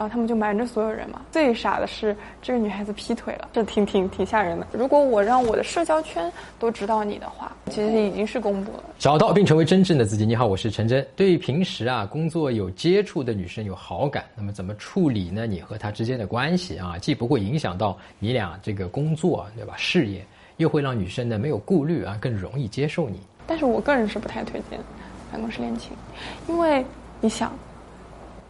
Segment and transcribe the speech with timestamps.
[0.00, 1.20] 然后他们就瞒着所有人嘛。
[1.30, 4.66] 最傻的是这个女孩子劈腿了，这挺挺挺吓人的。
[4.72, 8.84] 如果我让我的社交圈都知道你的话，其实已经是公布了。
[8.98, 10.24] 找到并成为真正的自己。
[10.24, 11.06] 你好，我是陈真。
[11.14, 15.46] 对平时啊工作有接触的女生有好感，那么怎么处理呢？
[15.46, 19.74] 你和她之间的关系啊，既不会影响到你俩这个工作对吧？
[19.76, 20.24] 事业
[20.56, 23.20] 又会让女生呢没有顾虑啊，更容易接受你。
[23.46, 24.80] 但是我个人是不太推荐
[25.30, 25.92] 办公室恋情，
[26.48, 26.82] 因为
[27.20, 27.52] 你想，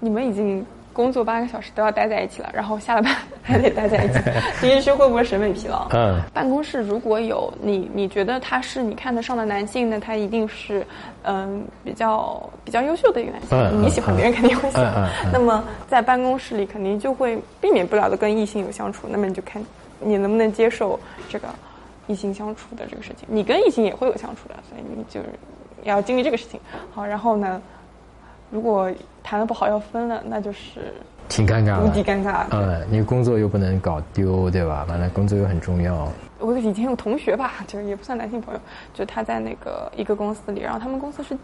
[0.00, 0.66] 你们已经
[0.96, 3.14] 工作八个小时都要待在一起了，然后下了班
[3.44, 4.18] 还得待在一起，
[4.66, 5.86] 你是说会不会审美疲劳？
[5.90, 10.84] 嗯，办公室如果有你，你觉得他是你看得上的男性，那他一定是
[11.24, 15.06] 嗯比较比较优秀的一个男性，你喜欢别人肯定会喜欢。
[15.30, 19.62] 那么在办公室里肯定就会避免不了的跟异性有相处，那么你就看
[20.00, 21.48] 你能不能接受这个。
[22.08, 25.26] 异性相处的这个事情，你跟异性也会有相处的，所以你就是
[25.82, 26.60] 要经历这个事情。
[26.94, 27.60] 好，然后呢，
[28.50, 28.90] 如果
[29.22, 30.92] 谈的不好要分了，那就是
[31.28, 32.44] 挺尴尬，无敌尴尬。
[32.50, 34.84] 嗯，你工作又不能搞丢，对吧？
[34.88, 36.08] 完了，工作又很重要。
[36.38, 38.60] 我以前有同学吧，就也不算男性朋友，
[38.94, 41.36] 就他在那个一个公司里，然后他们公司是。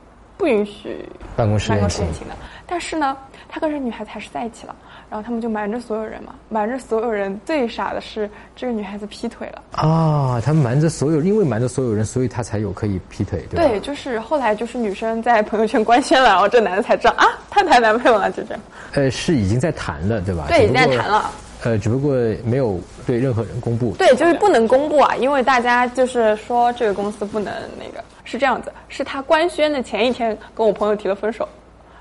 [0.43, 2.35] 不允许办公室恋情的，
[2.67, 3.17] 但是呢，
[3.49, 4.75] 他跟这女孩子还是在一起了，
[5.09, 7.41] 然后他们就瞒着所有人嘛，瞒着所有人。
[7.47, 10.43] 最傻的是这个女孩子劈腿了啊！
[10.45, 18.61] 他瞒着所有，因为瞒着所有人，所以他才有可以劈腿，对对，就是后来就是女生在朋友圈官宣了，然后这男的才知道啊，他谈男朋友了，就这样。
[18.95, 20.47] 呃，是已经在谈了，对吧？
[20.49, 21.31] 对，已经在谈了。
[21.63, 23.95] 呃，只不过没有对任何人公布。
[23.97, 28.03] 对，就是不能公布啊，因为大家就是说这个公司不能那个。
[28.33, 31.47] 是这样子，是他官宣的前一天跟我朋友提了分手，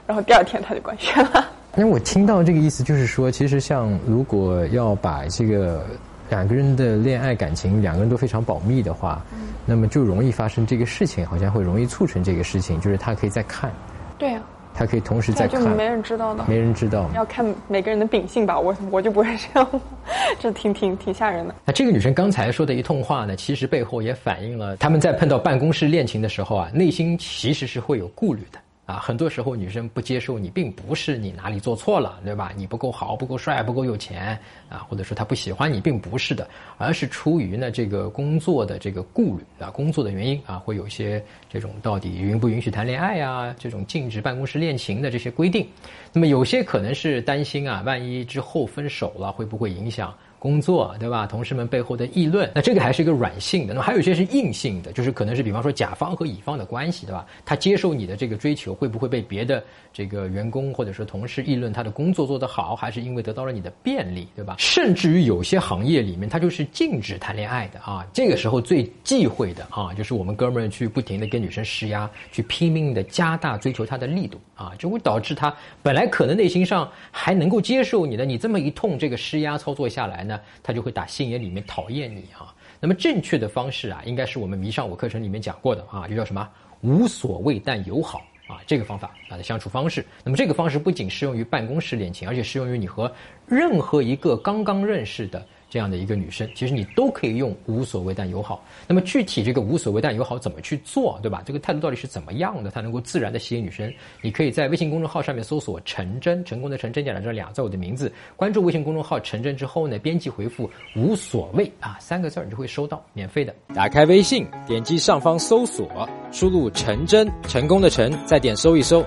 [0.08, 1.46] 然后第二天他就官宣了。
[1.76, 5.86] 那我听到这个意思就是说，其实像如果要把这个
[6.30, 9.22] 两个人的恋爱感情两个人都非常保密的话，
[9.66, 13.70] 那么就容易发生这个事情，好像会容易促成这个事情，就是他可以再看。
[14.18, 14.42] 对啊。
[14.82, 17.08] 他可以同时在看，就没人知道的，没人知道。
[17.14, 19.82] 要看每个人的秉性吧，我我就不会这样，
[20.42, 21.54] 这挺挺挺吓人的。
[21.64, 28.58] 那这个女生刚才说的一通话呢，其实背后也反映了他们在碰到办公室恋情的时候啊，内心其实是会有顾虑的。
[28.86, 32.52] 啊，很多时候女生不接受你，并不是你哪里做错了，对吧？
[32.58, 34.38] 你不够好，不够帅，不够有钱
[34.70, 45.66] 啊，或者说她不喜欢你，并不是的，而是出于呢这个工作的这个顾虑啊，工作的原因啊，会有一些这种到底允不允许谈恋爱啊，这种禁止办公室恋情的这些规定。
[46.12, 50.14] 那么有些可能是担心啊，万一之后分手了，会不会影响？
[50.42, 51.28] 工作对吧？
[51.28, 53.76] 同事们背后的议论，那这个还是一个软性的。
[53.76, 57.28] 那么还有一些是硬性的，就是可能是比方说甲方和乙方的关系，对吧？
[57.46, 59.64] 他接受你的这个追求，会不会被别的
[59.94, 64.56] 这个员工或者说同事议论他的工作做得好，还是因为得到了你的便利，对吧？
[64.58, 68.04] 甚至于有些行业里面，他就是禁止谈恋爱的啊。
[68.12, 80.31] 这个时候最忌讳的啊，就是我们哥们儿去不停的跟女生施压，去拼命的加大追求她的力度啊，就会导致他本来可能内心上还能够接受你的，你这么一通这个施压操作下来呢。
[80.62, 82.54] 他就会打心眼里面讨厌你啊。
[82.80, 86.48] 那么正确的方式啊，应该是我们迷上我课程里面讲过的啊，就叫什么
[86.82, 90.06] 无所谓但友好啊，这个方法啊的相处方式。
[90.24, 93.12] 那么这个方式不仅适用于办公室恋情，而且适用于你和
[93.48, 95.46] 任何一个刚刚认识的。
[95.72, 98.62] 这样的一个女生，其实你都可以用无所谓但友好。
[98.86, 101.42] 那么具体这个无所谓但友好怎么去做，对吧？
[101.46, 103.90] 这个态度到底是怎么样的，才能够自然的吸引女生？
[104.22, 113.56] 你可以在微信公众号上面搜索“陈真”，成功的陈真假的这俩字我的名字，关注微信公众号“陈真”之后呢，编辑回复“无所谓”啊三个字，你就会收到免费的。
[113.74, 115.88] 打开微信，点击上方搜索，
[116.34, 119.02] 输入“陈真”，成功的陈，再点搜一搜。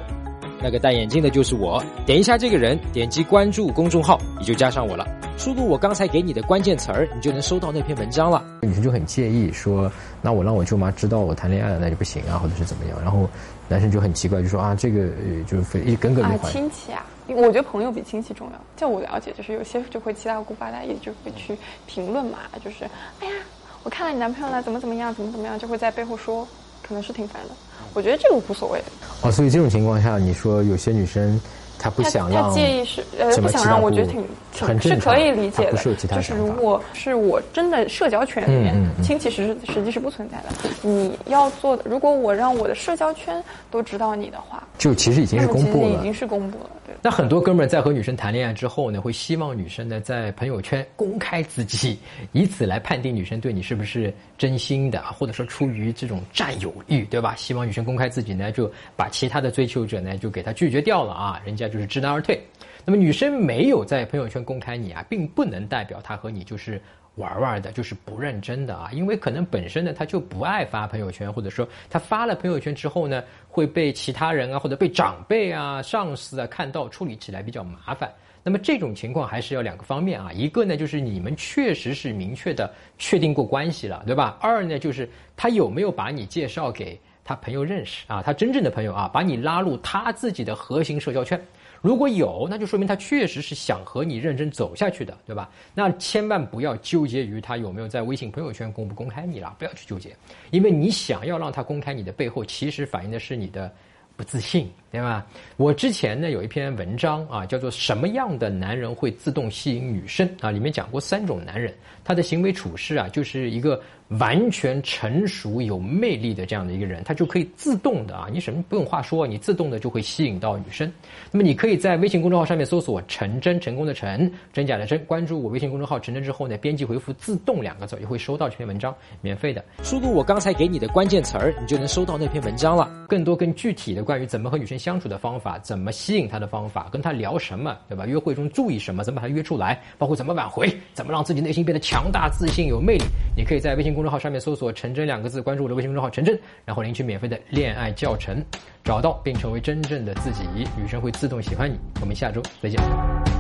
[0.65, 5.07] 那个戴眼镜的就是我，点一下这个人，点击关注公众号，你就加上我了。
[5.37, 8.43] 输入我刚才给你的关键词儿，你就能收到那篇文章了。
[8.63, 9.93] 女生就很介意，说
[10.23, 12.99] 那我让我舅妈知道我谈恋爱了，那就不行啊，或者是怎么样。
[13.03, 13.29] 然后
[13.69, 15.07] 男生就很奇怪，就说啊，这个
[15.47, 16.51] 就是一耿耿于怀。
[16.51, 18.59] 亲戚啊，我觉得朋友比亲戚重要。
[18.75, 21.55] 就我了解，就是有些就会七大姑八大姨就会去
[21.87, 22.85] 评论嘛，就是
[23.21, 23.35] 哎呀，
[23.83, 26.49] 我看了你男朋友了，怎么怎么样，怎么怎么样，就会在背后说。
[26.87, 27.51] 可能是挺烦的，
[27.95, 28.83] 我觉得这个无所谓。
[29.23, 31.41] 哦，所以这种情况下，你说有些女生。
[31.77, 35.77] 她不想让，她介意是呃不想让，我觉得挺挺是可以理解的。
[36.09, 40.71] 就是如果是我真的社交圈里面，亲戚实实际是不存在的。
[40.83, 46.71] 你要做的，如果我让我的社交圈都知道你的话，就其实已经是公布了，已经是公布了。
[46.87, 46.95] 对。
[47.03, 51.99] 那很多哥们儿在和女生谈恋爱之后呢，会希望女生呢在朋友圈公开自己，
[52.33, 57.35] 以此来判定女生对你是不是真心的，或者说出于这种占有欲，对吧？
[57.37, 61.65] 希望女生公开自己呢，就把其他的追求者呢就给他拒绝掉了啊，人家。
[61.65, 62.39] 就是知难而退，
[62.85, 66.81] 那么女生没有在朋友圈公开你啊，并不能代表她和你就是
[67.17, 78.13] 玩玩的，就是不认真的啊，因为可能本身呢，她就不爱发朋友圈，或者说她发了朋友圈之后呢，会被其他人啊，或者被长辈啊、上司啊看到，处理起来比较麻烦。
[78.43, 84.37] 那么这种情况还是要两个方面啊，一个呢就是你们确实是明确的确定过关系了，对吧？
[84.41, 91.43] 二呢就是他有没有把你介绍给他朋友认识啊，他真正的朋友啊，把你拉入他自己的核心社交圈。
[91.85, 95.51] 如果有，那就说明他确实是想和你认真走下去的，对吧？
[95.75, 100.17] 那千万不要纠结于他有没有在微信朋友圈公不公开你了，不要去纠结，
[100.51, 103.71] 因为你想要让他公开你的背后，其实反映的是你的
[104.17, 105.27] 不自信，对吧？
[105.57, 111.75] 我之前呢有一篇文章啊，叫做《什么样的男人会自动吸引女生》啊，里面讲过三种男人，
[112.05, 113.81] 他的行为处事啊，就是一个。
[114.19, 120.93] 完全成熟有魅力的这样的一个人，他就可以自动的啊，你什么不用话说，你自动的就会吸引到女生。
[121.33, 129.65] 那么你可以在微信公众号上面搜索“陈真”，成功的陈，真假的真，关注我微信公众号“陈真”之后呢，编辑回复“自动”两个字，就会收到这篇文章，免费的。
[129.83, 133.07] 输入我刚才给你的关键词儿，你就能收到那篇文章了。
[133.09, 138.05] 更多更具体的关于怎么和女生相处的方法，怎么吸引她的方法，跟她聊什么，对吧？
[138.05, 143.05] 约会中注意什么，怎么把她约出来，包括怎么挽回，怎么让自己内心变得强大、自信、有魅力，
[143.35, 143.95] 你可以在微信。
[143.95, 146.37] 公众号上面搜索“陈真”两个字，关注我的微信公众号“陈真”，
[146.67, 148.45] 然后领取免费的恋爱教程，
[148.83, 150.43] 找到并成为真正的自己，
[150.77, 151.79] 女生会自动喜欢你。
[152.01, 153.34] 我们下周再见。